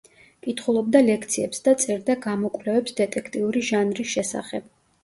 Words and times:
კითხულობდა 0.45 1.01
ლექციებს 1.09 1.61
და 1.67 1.75
წერდა 1.83 2.17
გამოკვლევებს 2.27 2.99
დეტექტიური 3.03 3.67
ჟანრის 3.71 4.15
შესახებ. 4.17 4.71